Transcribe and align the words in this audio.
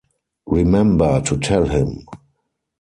Remember 0.47 1.21
to 1.21 1.37
tell 1.37 1.67
him. 1.67 2.07